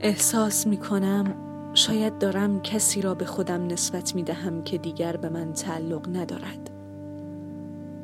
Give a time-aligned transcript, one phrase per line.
[0.00, 1.34] احساس می کنم
[1.74, 6.70] شاید دارم کسی را به خودم نسبت می دهم که دیگر به من تعلق ندارد.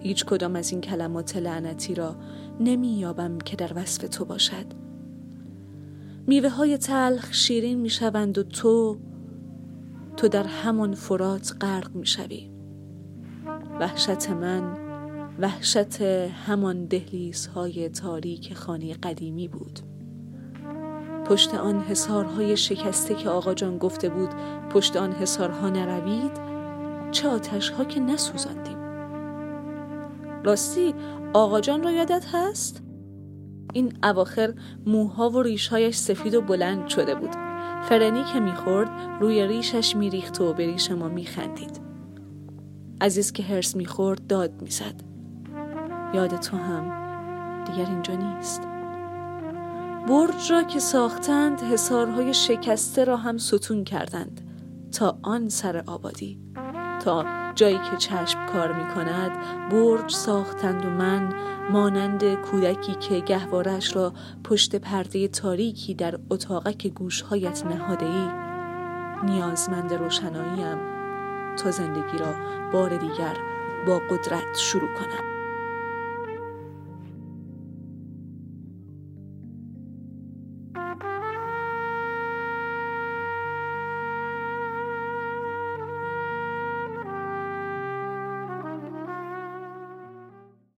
[0.01, 2.17] هیچ کدام از این کلمات لعنتی را
[2.61, 4.67] نمی یابم که در وصف تو باشد.
[6.27, 8.99] میوه های تلخ شیرین می شوند و تو
[10.17, 12.51] تو در همان فرات غرق می شوی
[13.81, 14.77] وحشت من
[15.39, 16.03] وحشت
[16.47, 19.94] همان دهلیز های تاریک خانه قدیمی بود.
[21.27, 24.29] پشت آن حسارهای شکسته که آقا جان گفته بود
[24.71, 26.33] پشت آن حسارها نروید
[27.11, 28.79] چه آتش ها که نسوزاندیم.
[30.45, 30.95] راستی
[31.33, 32.83] آقا جان را یادت هست؟
[33.73, 34.55] این اواخر
[34.87, 37.31] موها و ریشهایش سفید و بلند شده بود.
[37.83, 41.81] فرنی که می‌خورد روی ریشش میریخت و به ریش ما میخندید.
[43.01, 45.01] عزیز که هرس می‌خورد داد می‌زد.
[46.15, 46.85] یاد تو هم
[47.65, 48.63] دیگر اینجا نیست.
[50.09, 54.41] برج را که ساختند حسارهای شکسته را هم ستون کردند
[54.93, 56.39] تا آن سر آبادی.
[57.05, 57.25] تا
[57.55, 59.31] جایی که چشم کار می کند
[59.71, 61.35] برج ساختند و من
[61.71, 64.13] مانند کودکی که گهوارش را
[64.45, 68.29] پشت پرده تاریکی در اتاقک گوشهایت نهاده ای
[69.31, 70.79] نیازمند روشناییم
[71.57, 72.35] تا زندگی را
[72.73, 73.37] بار دیگر
[73.87, 75.34] با قدرت شروع کنم